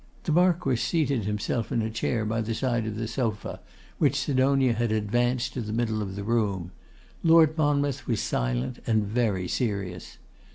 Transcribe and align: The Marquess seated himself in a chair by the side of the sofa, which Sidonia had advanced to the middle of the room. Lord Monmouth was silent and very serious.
The 0.23 0.31
Marquess 0.31 0.81
seated 0.81 1.25
himself 1.25 1.71
in 1.71 1.83
a 1.83 1.91
chair 1.91 2.25
by 2.25 2.41
the 2.41 2.55
side 2.55 2.87
of 2.87 2.95
the 2.95 3.07
sofa, 3.07 3.59
which 3.99 4.19
Sidonia 4.19 4.73
had 4.73 4.91
advanced 4.91 5.53
to 5.53 5.61
the 5.61 5.71
middle 5.71 6.01
of 6.01 6.15
the 6.15 6.23
room. 6.23 6.71
Lord 7.21 7.55
Monmouth 7.55 8.07
was 8.07 8.19
silent 8.19 8.79
and 8.87 9.05
very 9.05 9.47
serious. 9.47 10.17